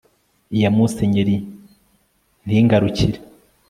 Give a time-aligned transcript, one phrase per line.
[0.55, 1.35] iya musenyeri
[2.45, 3.19] ntingarukire